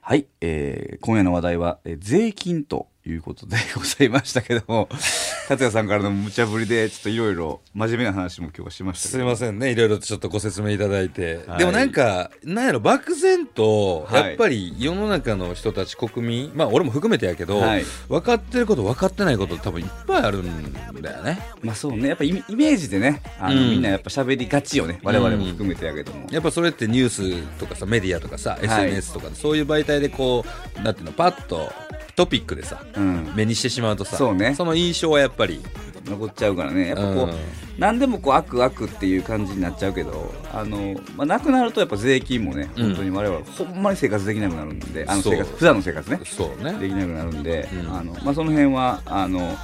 [0.00, 4.88] はい、えー今夜の話題は、えー税金ということでございましたけども、
[5.48, 9.24] 達也さんからの無茶ぶりで、ちょっといろいろ真面目な話も今日はしましたすけど。
[9.24, 9.70] いませんね。
[9.70, 11.58] いろいろとちょっとご説明いただいて、はい。
[11.58, 14.28] でもなんかなんやろ漠然とはい。
[14.28, 17.84] やっぱり世の中の人たち国民まあ俺も含めてやけど、はい。
[18.08, 21.40] 分かってること分かってないこと多分いっぱいあるんだよね。
[21.62, 23.70] まあそうね、やっぱイメージでね、あの、うん。
[23.70, 24.98] みんなやっぱ喋りがちよね。
[25.02, 26.26] 我々も含めてやけども。
[26.30, 28.64] やっぱそれってニュースとかさメディアとかさ、い。
[28.64, 30.44] SNS とかそういう媒体でこ
[30.78, 31.72] うなんていうのパッと
[32.16, 33.32] トピックでさうん。
[33.36, 35.62] 目にしてしまうとさそうねの印象はやっぱり
[36.06, 36.88] 残っちゃうからね。
[36.88, 37.34] やっぱこう、うん
[37.78, 46.20] 何でもこう悪悪っていう感じになっちゃうけど、あの、まあ、なくなるとやっぱ税金もね、うん本当に我々ほんまに生活できなくなるんで、あのそう生活、普段の生活ね。
[46.24, 49.54] そうねできなくなるんで、うんあのまあ、その辺はあの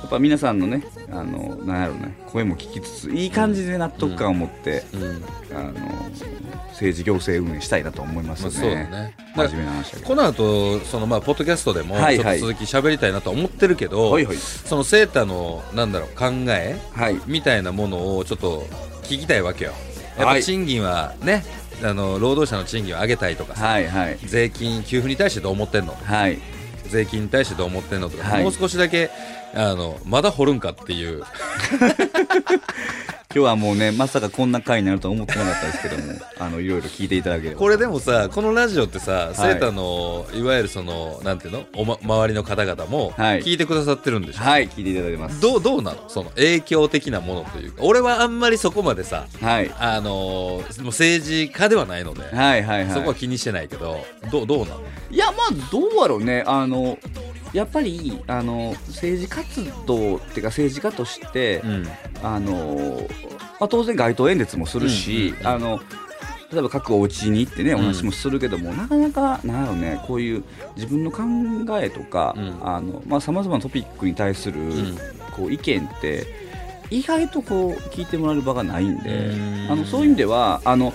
[0.00, 5.24] やっぱ皆さんのねあのなんやろうね声も聞きつついい感じで納得感を持って、うん。
[5.54, 5.72] あの
[6.70, 8.58] 政治行政運営したいなと思いますまあね。
[8.58, 9.14] そうだね。
[9.36, 10.02] 真面目な話。
[10.02, 12.38] この後そのまあポッドキャストでもはいはい。
[12.38, 14.36] ちょっと続き喋りたいなとは思ってるけど、はいはい。
[14.36, 17.20] そのセータのなんだろう考えはい。
[17.26, 18.62] みたいなものをちょっと
[19.02, 19.72] 聞きたいわけよ。
[20.16, 20.40] やっはい。
[20.40, 21.44] ぱ賃金はね、
[21.84, 24.18] あの労働者の賃金を上げたいとかさ、はいはい。
[24.24, 26.38] 税金給付に対してどう思ってんのはい。
[26.88, 28.42] 税金に対してどう思ってんのとか、はい。
[28.42, 29.10] もう少しだけ
[29.54, 31.22] あのまだ掘るんかっていう。
[33.32, 37.60] 今日はもうねまさかこんな回になるとは思ってなかったですけども あのいろいろ聞いていただければ。
[37.60, 39.36] これでもさこのラジオってさ、い。
[39.36, 43.42] セータのいわゆるそのなんていうのお、ま、周りの方々もはい。
[43.44, 45.40] 聞いてくださってるんでしょ、はい聞いていただいてます。
[45.40, 45.98] どうどうなの？
[46.08, 47.82] その影響的なものというか。
[47.84, 49.70] 俺はあんまりそこまでさはい。
[49.78, 52.92] あのーもう政治家ではないので、はいはいはい。
[52.92, 54.80] そこは気にしてないけどどうどうなの？
[55.12, 56.42] いやまあどうやろうね。
[56.48, 56.98] あの
[57.52, 61.86] やっぱりあの政治活動っていうか政治家として、うん。
[62.22, 63.00] あの
[63.58, 65.80] まあ、当然街頭演説もするし、うんうんうんあの
[66.52, 67.82] 例えば各お家に行ってねおうん。
[67.84, 70.42] 話もするけども、なかなかなんやろうねこういう
[70.74, 71.22] 自分の考
[71.80, 72.34] えとか
[73.20, 74.98] さまざまなトピックに対する、ん。
[75.32, 76.26] こう意見って
[76.90, 79.70] 意外とこう聞いてもらえる場がないんでうん。
[79.70, 80.92] あのそういう意味ではあの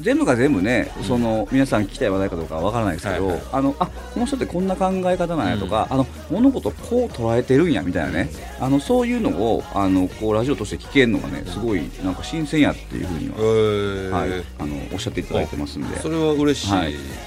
[0.00, 3.42] 全部が全部ね、その皆さん聞きたい話題かどうかは分からないですけど、はいはい。
[3.52, 8.30] あのあこの人ってこんな考え方なんやとか、あの物事こう捉えてるんやみたいなね。
[8.60, 14.30] あのそういうのをあのこうラジオとして聞けるのがねすごいなんか新鮮やっていうふうにえは、ー。
[14.30, 15.98] はい、あのおっしゃっていただいてますんで。
[15.98, 16.70] それは嬉しい。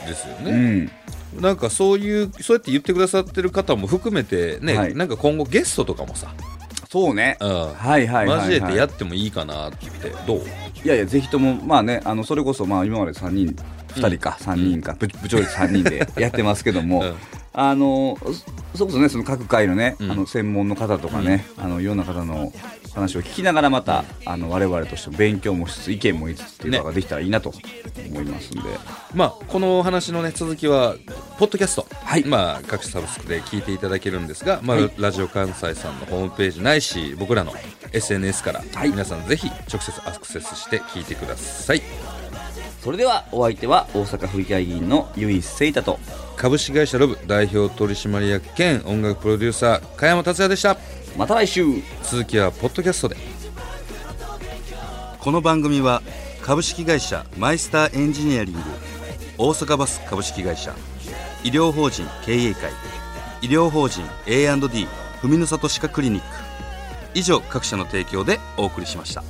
[0.08, 0.90] ですよね、
[1.36, 1.42] うん。
[1.42, 4.96] なんかそういうそうやって言ってくださってる方も含めてね、はい。
[4.96, 6.34] なんか今後ゲストとかもさ、
[6.90, 7.74] そうね、うん。
[7.74, 10.42] はいはいはい、はい、交えてやってもいいかなってどう？
[10.84, 13.56] いやいや、ぜひとも、まあね、あのそれこそ、まあ、今まで3人、
[13.90, 17.16] 2人か、3人か、部部長率3人でやってますけども、 うん。
[17.54, 18.18] あの
[18.76, 20.12] そこそね、その各界のね、うん。
[20.12, 22.52] あの専門の方とかね、あのいろんな方の
[22.94, 27.54] 話を聞きながら、また、あの我々としても勉強もしつつ、意見も言いつつっていうのができたらいいなと
[28.10, 28.62] 思いますんで、
[29.14, 30.96] まあこの話のね続きは
[31.38, 32.24] ポッドキャスト、はい。
[32.26, 34.92] まあ各サブスクで聞いていただけるんですが、まあはい。
[34.98, 37.54] ラジオ関西さんのホームページないし僕らの
[37.92, 38.90] SNS から、はい。
[38.90, 41.82] 皆さんぜひ直接アクセスして聞いてください。
[42.82, 46.00] それではお相手は大阪府議会議員の由井聖太と、
[46.42, 50.76] 株式会社ロブ代表取締役兼音楽プロデューサー加山達也でした。
[51.16, 51.64] また来週。
[52.02, 53.18] 続きはポッドキャストで。
[55.20, 56.02] この番組は
[56.42, 58.62] 株式会社マイスターエンジニアリング
[59.38, 60.74] 大阪バス株式会社
[61.44, 62.72] 医療法人経営会
[63.44, 64.88] 医療法人 A&D
[65.22, 66.26] 文の里歯科クリニック。
[67.14, 69.22] 以上各社の提供でお送りしました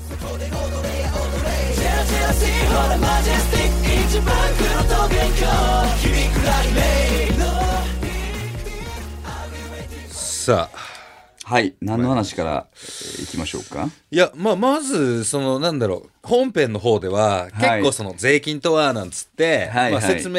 [10.19, 10.77] さあ
[11.45, 13.89] はい、何の話から、えーいきましょうか？
[14.09, 20.33] いや、まあ、まず、その、なんだろう、本編の方では、はい結構その、税金とは、なんつって、はいはいまあ、説明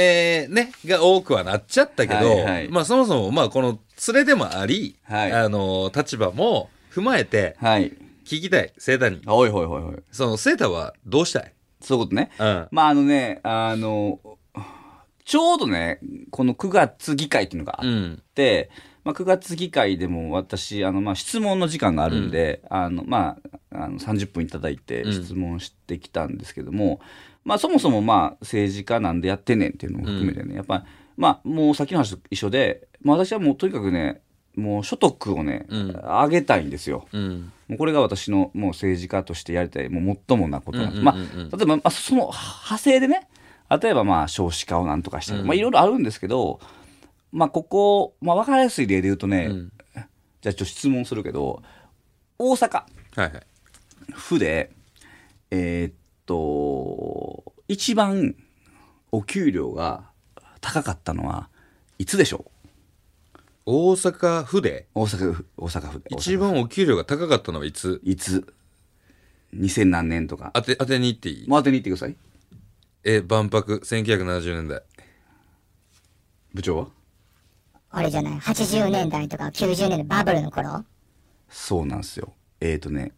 [0.49, 7.93] ね、が多くはなっちゃったけど、はいはいまあ、そもそも、まあ、この、連れでもあり、はいあの、立場も踏まえて、はい。
[8.25, 9.21] 聞きたい、セータに。
[9.27, 9.97] おいほいほいほい。
[10.11, 11.53] その、セータはどうしたい？
[11.83, 12.31] そういうことね。
[12.39, 12.69] うん。
[12.71, 14.21] まああのね、あの、
[15.25, 18.23] ちょうどね、この9月議会っていうのがあっうん。
[18.35, 18.71] て、
[19.05, 23.37] まあ、9月議会でも私、あの、まあ、質問の時間があるんで、あの、ま
[23.73, 27.01] あ、あの30分いただいてうん質問してきたんですけども、
[27.45, 30.85] まあ、そもそもまあ、政治家なんでやってんねんっていうのも含めてね、やっぱ、
[31.17, 34.21] まあ、もうさっきの話と一緒で、まあ、私はもうとにかくね、
[34.57, 35.89] もう所得をね、うん。
[35.93, 37.07] 上げたいんですよ。
[37.13, 37.53] うん。
[37.69, 41.03] もうこれが私のもう政治家としてやりたい、もう最もなことなんです。
[41.03, 41.17] まあ、
[41.57, 43.29] 例えば、まあ、その派生でね、
[43.71, 45.47] 例えばまあ少子化をなんとかしたり、うん。
[45.47, 46.61] まあいろいろあるんですけど、
[47.33, 49.73] まあここ、まあ分かりやすい例で言うとね、うん。
[50.43, 51.63] じゃあちょっと質問するけど、
[52.39, 52.75] 大阪。
[52.77, 52.87] は
[53.17, 53.33] いはい。
[54.13, 54.71] 府で、
[55.51, 55.95] えーっ
[56.27, 58.35] と、一番
[59.13, 60.05] お給料が
[60.61, 61.49] 高かったのは
[61.99, 62.45] いつでしょ
[63.65, 64.87] 大阪府で？
[64.95, 66.07] う大阪府、大阪府で。
[66.11, 68.01] 一番お給料が高かったのはいつ？
[68.05, 68.53] いつ
[69.55, 70.51] ?2000 何年とか。
[70.55, 71.49] 当て当てに行っていい？
[71.49, 72.17] もう当てに行ってください。
[73.05, 74.83] え万博1970年代
[76.55, 76.87] 部長は？
[77.91, 80.85] あれじゃない ?80 年代とか90年代バブルの頃？
[81.49, 82.33] そうなんですよ。
[82.61, 83.13] えーっ、とね、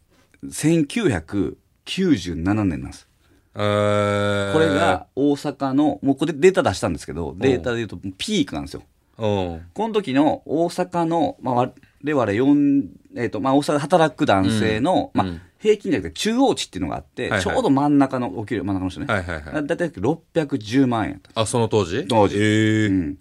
[0.44, 3.08] 1997年なんです。
[3.54, 8.82] えーこれが大阪の、もうこれデータ出したんですけど、データで言うとピークなんですよ。
[9.18, 9.66] うん。
[9.72, 15.32] この時の大阪の、まあ、我々4、えっ、と、まあ、大阪で働く男性の、まあうん。
[15.32, 17.42] うん、平均じゃなくて中央値っていうのがあって、はいはい。
[17.42, 19.06] ちょうど真ん中のお給料、真ん中の人ね。
[19.06, 19.66] はいはいはい。
[19.66, 21.40] だいたい610万円やった。
[21.40, 22.06] あその当時？
[22.08, 22.36] 当時。
[22.38, 22.86] ええ。
[22.86, 23.18] うん。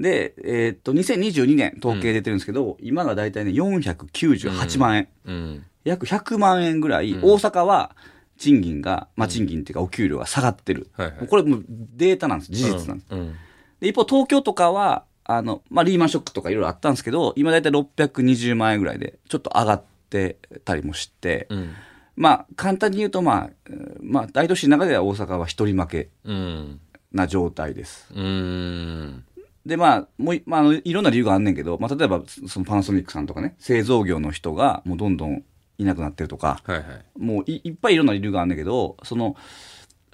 [0.00, 5.08] で、えーっと、2022年統計出てるんですけど、今が大体ね、498万円。
[5.26, 5.64] うん。
[5.84, 7.96] 約100万円ぐらい、大阪は
[8.36, 10.90] 賃金が、まあ賃金っていうかお給料が下がってる。
[10.96, 11.26] はいはい。
[11.26, 12.52] これもうデータなんです。
[12.52, 13.88] 事実なんです。
[13.88, 21.74] 一方、東京とかは、あの、まあ、リーマンショックとかいろいろあったんですけど、今だいたい620万円ぐらいで、ちょっと上がってたりもして、うん。
[22.16, 26.80] まあ、簡単に言うと、まあ、えーまあ、大都市の中では大阪は一人負けうん。
[27.12, 28.12] な状態です。
[28.14, 29.24] うん。
[29.64, 35.44] で、まあ、もう、まああの、いろんな理由があんねんけど、まあ、例えば、そのパナソニックさんとかね、製造業の人がもうどんどん
[35.78, 36.84] いなくなってるとか、はいはい。
[37.18, 39.36] もういいっぱいいろんな理由があるんだけど、その、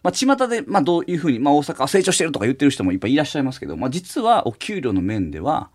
[0.08, 5.70] まあ、巷で、まあ、どういうふうに、まあ、大阪は成長してるとか言ってる人もいっぱいいらっしゃいますけど、まあ、実はお給料の面では、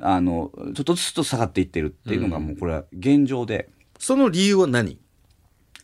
[0.00, 4.98] あの、ちょっとずつと下がっていってるっていうのが、もうこれは現状で、その理由は何？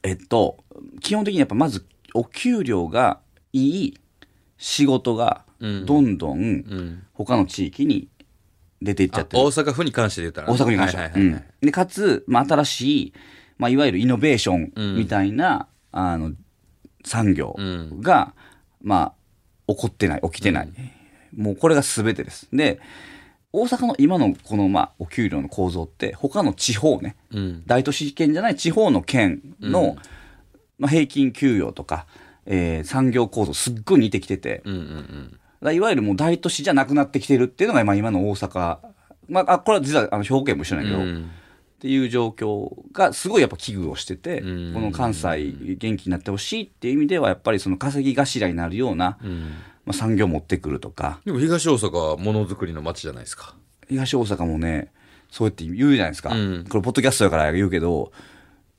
[0.03, 0.59] えっと、
[1.01, 3.21] 基本的にやっぱまず、お給料が
[3.53, 3.99] いい
[4.57, 5.87] 仕事が、うん。
[5.87, 7.03] どんどんうん。
[7.13, 8.09] 他の地域に
[8.81, 9.43] 出ていっちゃあってる。
[9.43, 9.47] 大。
[9.51, 10.53] 阪府に関して言ったら？
[10.53, 10.97] 大阪に関して。
[10.97, 11.03] は。
[11.03, 11.43] はいはいはいはい。
[11.43, 11.67] うん。
[11.67, 13.13] で、かつ、まあ、新しい、
[13.59, 14.95] まあ、いわゆるイノベーショうん。
[14.95, 16.33] ンみたいな、あの、
[17.05, 18.01] 産業うん。
[18.01, 18.35] が、
[18.83, 19.15] ま
[19.69, 20.69] あ、起こってない、起きてない。
[21.37, 22.49] もうこれが全てです。
[22.53, 22.81] で、
[23.53, 27.63] 大阪の今のこの、まあ、お給料の構造って、他の地方ね、うん。
[27.67, 29.97] 大都市圏じゃない地方の県の、うん。
[30.79, 32.07] まあ、平均給与とか、
[32.47, 38.79] えー産業構造すっごい似てきてて、うんうんだからいわゆるもう大都市じゃなくなってきてるっていうのが今今の大阪。
[39.29, 41.31] まあ、あこれは実はあの兵庫県も一緒なんだけど、うん
[41.81, 44.75] っていう状況がすごいやっぱ危惧をしてて、うん。
[44.75, 49.55] この関西元気になってほしいっていう意味ではやっぱりその稼ぎ頭になるような、うん。
[49.87, 51.21] まあ、産業を持ってくるとか。
[51.25, 53.55] でも東大阪はものづくりの街じゃないですか。
[53.89, 54.93] 東大阪もね
[55.31, 56.67] そうやって言うじゃないですか、うん。
[56.69, 58.13] これポッドキャストだから言うけど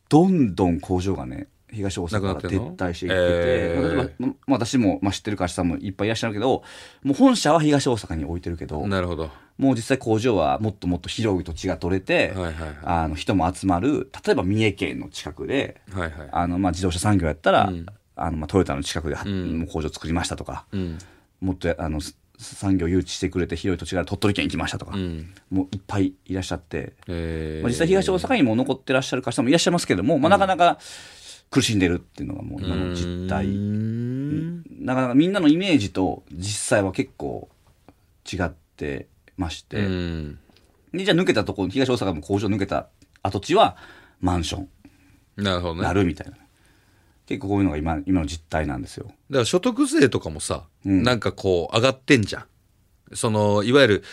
[0.08, 3.88] どんどん工場がね東大阪から撤退していってて、えー。
[3.88, 6.64] 例えばままあ私も、まあ、知ってる会社さんもいっぱいいらっしゃるけど
[7.04, 9.30] もう本社は東大阪に置いてるけどなるほど。
[9.58, 12.78] もう実際工場はもっともっと広い土地が取れて、はいはいはい。
[12.84, 16.30] あの人も集まる例えば三重県の近くではいはい。
[16.32, 17.86] あのまあ自動車産業やったら、うん。
[18.16, 19.68] あのまあトヨタの近くでは、ん。
[19.68, 20.98] 工場作りましたとか、うん。
[21.42, 25.34] もっとやあのす産業誘致してくれて広い土地がある鳥取県行きましたとか、うん。
[25.52, 27.62] もういっぱいいらっしゃって、えー。
[27.62, 30.80] まあ、実際東大阪にも残ってらっしゃる会社もいらっしゃいますけども、まあ、なかなか
[31.52, 33.46] 苦しんでるっていうのがもう今の実態、
[34.80, 37.50] なかなかみんなのイメージと実際は結構
[38.32, 40.40] 違ってまして、うん。
[40.94, 42.88] でじゃあ抜けたところ東大阪も工場抜けた
[43.22, 43.76] 跡地は
[44.22, 44.70] マンション。
[45.44, 45.82] なるほどね。
[45.84, 46.38] なるみたいな。
[47.26, 49.08] 結構こういうのが今今の実態なんですよ。
[49.08, 51.04] だから所得税とかもさ、うん。
[51.04, 52.46] なんかこう上がってんじゃん。
[53.14, 54.04] その、いわゆる、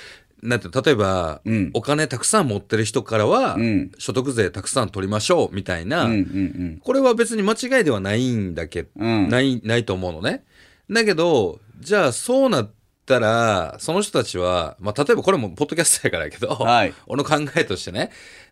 [0.43, 1.71] なんていうの例えば、うん。
[1.75, 3.93] お金たくさん持ってる人からは、うん。
[3.99, 9.29] 所得税たくさん取りましょうみたいな、うんうんこれは別に間違いではないんだけど、うん。
[9.29, 10.45] ない、ないと思うのね。
[10.91, 12.71] だけど、じゃあそうなっ
[13.05, 16.95] たら、その人たちは、まあ例えばこれもポッドキャストやからやけど、はい。
[17.07, 18.11] 俺の考えとしてね、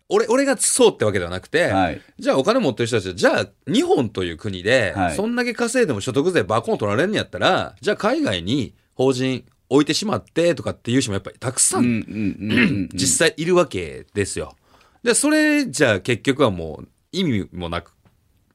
[0.09, 2.01] 俺、俺がそうってわけではなくて、はい。
[2.19, 5.15] じゃあお金持ってる人たちは、じゃあ日本という国で、はい。
[5.15, 12.89] そんだけ稼いでも所得税バコン取られるんやったら、じゃあ海外に法人置いてしまってとかっていう人もやっぱりたくさうん。
[12.93, 14.55] 実際いるわけですよ。
[15.03, 17.97] で、それじゃあ結局はもう意味もなく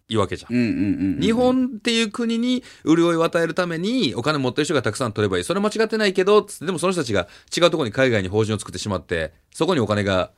[0.08, 1.20] いいわけじゃん。
[1.20, 5.44] 日本っていう国に潤いを与えるためにお金持ってる人がたくさん取ればいい。
[5.44, 10.30] それは間違ってないけど、でもその人たちが違うところに海外に法人を作ってしまって、そこにお金が、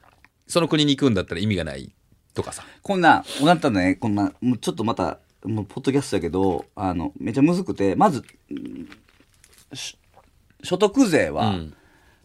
[0.47, 1.93] その国に行くんだったら意味がない
[2.35, 2.64] とかさ。
[2.83, 8.22] こんな、おなったらね、こんな、もうちょっとまた、もうポッドキャストやけど、あの、めちゃむずくて、まず、
[10.64, 11.74] 所得税は、うん。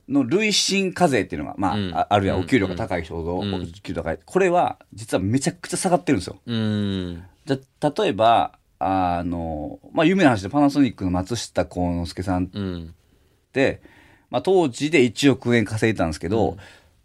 [0.08, 1.92] の累進課税っていうのが、まあ、うん。
[1.96, 2.44] ああるいはうん。
[2.44, 3.54] お給料が高い人ほど、うん。
[3.54, 4.20] お給料高い。
[4.26, 6.38] これは、実はめちゃくちゃ下がってるんですよ。
[6.46, 7.24] うん。
[7.46, 12.96] じゃ、例えば、あの、まあ、有名な話でパナソニックの松下幸之助さんっうん。
[13.54, 13.82] て、
[14.30, 16.58] まあ、当時で1億円稼いでたんですけど、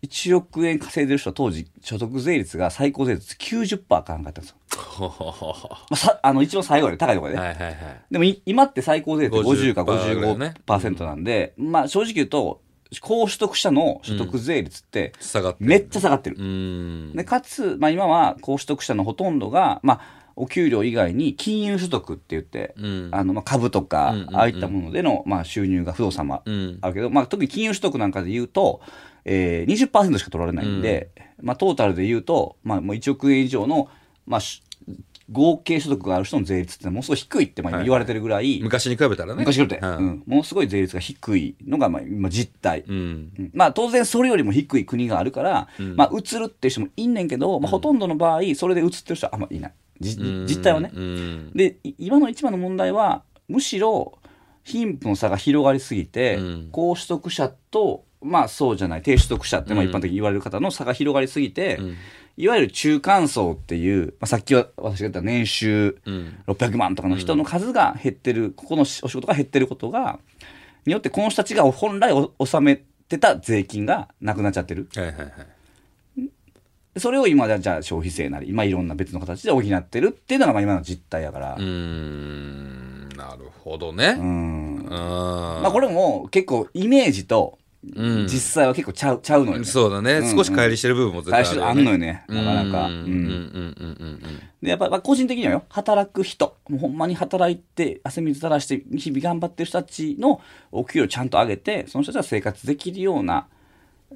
[0.05, 4.57] 1億円稼いでる人は当時、所得税率が最高税率90%かなんかったんですよ。
[5.91, 7.45] まあ、さあの、一番最後で高いところでね。
[7.47, 7.77] はいはいはい。
[8.11, 10.55] でもい今って最高税率50か50%ぐらいね。
[10.67, 12.61] 55%なんで、まあ正直言うと、
[13.01, 15.13] 高所得者の所得税率って
[15.59, 16.37] めっちゃ下がってる。
[16.39, 17.13] うん。
[17.15, 23.09] でかつ、まあ、今は高所得者のほとんどが、まあ、お給料以外に金融所得って言って、うん。
[23.13, 24.37] あのまあ株とか、うんうんうん。
[24.37, 28.81] ああいったものでの、まあ、収入が不動産もうんあるけど、まあ、特に金融所得なんかで言うと、
[29.25, 31.11] えー、20%しか取られないんで、
[31.43, 33.89] まあ、トータルで言うと、まあ、もう1億円以上の、
[34.27, 34.63] まあ、し
[35.31, 39.41] 合計所得がある人の税率ってものすごい低いってまあ今言われてるぐらい、昔に比べたらね。
[39.41, 39.97] 昔よりて、うん。
[39.97, 42.85] うん、ものすごい税率が低いのがまあ今実態。
[42.87, 43.33] うん。
[43.39, 43.51] うん。
[43.55, 45.97] まあ当然それよりも低い国があるから、ん。
[45.97, 49.73] まあ移るっていう人もいんねんけど、まあほとんどの場合、それで移ってる人はあんまいない。
[50.01, 50.91] 実態はね。
[50.95, 51.53] うん。
[51.55, 54.19] で、い今の一番の問題は、むしろ
[54.63, 56.69] 貧富の差が広がりすぎて、うん。
[56.71, 61.97] 高所得者と、まあそうじゃない、低所得者ってまあ一般的に言われる方の差が広がりすぎて、ん。
[62.37, 66.43] いわゆる中間層っていう、まあ、さっきは私が言った年収うん。
[66.49, 70.19] 600万とかの人の数が減ってる、ここのお仕事が減ってることが、
[70.87, 74.89] によってこの人たちが本来お納めてた税金がなくなっちゃってる。
[74.95, 75.31] はいはいはい。
[76.97, 81.55] それを今じゃじゃあ消費税なり、今いろんな別の形で補ってるっていうのがまあ今の実態やから。
[81.55, 84.17] うーんなるほどね。
[84.19, 84.77] うん。
[84.77, 87.64] うんまあこれも結構イメージとうん
[88.27, 89.65] 実際は結構ちゃう、ちゃうのよね。
[89.65, 90.37] そうだね、うん。
[90.37, 91.67] 少し乖離してる部分も絶対最あるよね。
[91.67, 92.25] 初あんのよね。
[92.29, 92.87] なかなか。
[92.87, 92.95] うん。
[92.95, 93.05] うん。
[93.05, 100.41] うんうんうんうんで、やっぱまあ個人的にはよ、働く人、もうほんまに働いて、汗水垂らして、日々頑張ってる人たちの
[100.73, 103.47] お給料をちゃんと上げて、その人たちが生活できるような、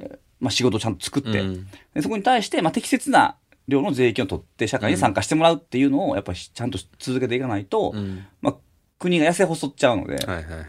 [0.00, 1.66] えーまあ仕事をちゃんと作って、うん。
[1.94, 8.24] でそこに対して、まあ適切な量の税金を取って社会に参加してもらうっていうのを、やっぱりちゃんと続けていかないと、うん。
[8.40, 8.54] まあ
[8.99, 10.61] 国が痩せ細っちゃうので、はいはいはいはい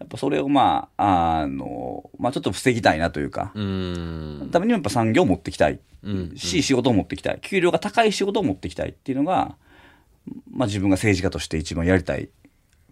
[0.00, 3.58] やっぱそれをまあ、あの、まあちょっと防ぎたいなというか、う
[4.50, 7.38] ためにもやっぱ産業を持っていきたいうんし、仕事を持っていきたい。
[7.40, 9.56] 給料が高い仕事を持っていきたいっていうのが、
[10.50, 12.30] まあ自分が政治家として一番やりたい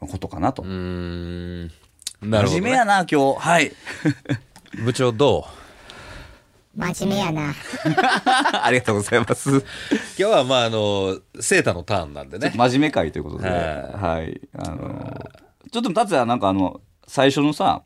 [0.00, 0.62] ことかなと。
[0.62, 1.70] うーん
[2.20, 3.38] なるほど、ね、真面目やな、今日。
[3.38, 3.72] はい。
[4.84, 5.61] 部長どう？
[6.74, 7.54] 真面目やな。
[8.64, 9.50] ありがとうございます。
[9.50, 9.60] 今
[10.16, 13.48] 日はまああのセータのターンなんでね真面目会ということで。
[13.48, 13.54] は
[13.98, 14.40] はい。
[14.58, 15.30] あの、
[15.70, 17.82] ちょっと達也なんかあの、最初のさ、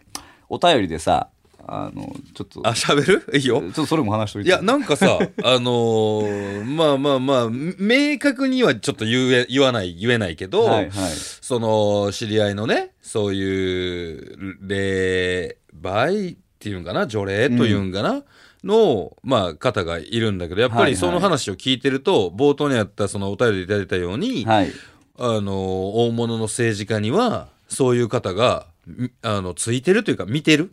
[0.48, 1.28] お便りでさ、
[1.68, 3.36] あの、ちょっと、あ喋る？
[3.36, 4.48] いいよちょっとそれも話しといて。
[4.50, 11.12] いやなんかさ あのーまあまあまあ明確にはちょっと言え言わない言えないけど、はいはい。
[11.40, 17.08] その知り合いのねそういう霊媒っていうんかな？
[17.08, 18.22] 除霊というんかな、
[18.66, 24.72] の、まあ、方がいるんだけどやっぱりその話を聞いてると、冒頭にあったそのお便りでいただいたように、はい。
[25.18, 30.72] あの大物の政治家にはそういう方がみあのついてるというか見てる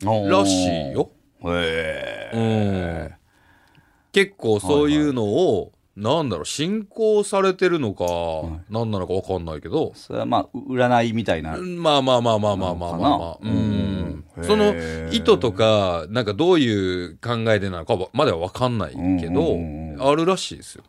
[0.00, 1.10] らしいよ。
[1.44, 3.10] へうえ。
[3.10, 3.14] ん、
[4.12, 8.04] 結構そういうのを、なんだろう信仰されてるのか、
[8.68, 11.56] 何なのか分かんないけど、それはまあ、占いみたいな。
[11.56, 14.24] まあまあまあまあまあまあまあまあうん。
[14.36, 14.44] うん。
[14.44, 14.74] その
[15.10, 19.56] 意図とかなんかどういう考えでなのかはまだ分かんないけど、
[19.98, 20.84] あるらしいですよ。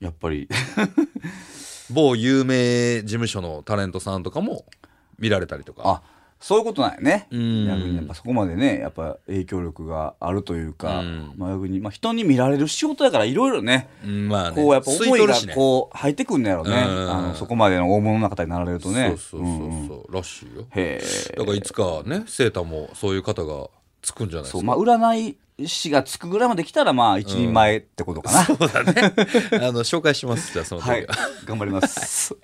[0.00, 0.48] やっぱり。
[1.90, 4.64] 某有名事務所のタレントさんとかも
[5.18, 5.82] 見られたりとか。
[5.84, 6.02] あ
[6.42, 7.28] そういうことなんやね。
[7.30, 16.70] うん逆にやっぱそこまでね、やっぱ影響力があるというか、うんまあ逆に、まあ人に見られる仕事やからいろいろね、うんまあねこうやっぱ思いがこう入ってくんのやろね。
[16.70, 19.10] うんあのそこまでの大物の方になられるとね。
[19.10, 21.36] そうそうそうそう、らしいよへえ。
[21.36, 23.68] だからいつかねセータもそういう方が
[24.02, 25.30] つくんじゃないですかそう、まあ占
[25.62, 28.44] い師がつくぐらいまで来たらまあ一人前ってことかな。
[28.44, 29.14] そうだね
[29.64, 31.06] あの紹介しますじゃあその時は、はい。
[31.46, 32.36] 頑張ります。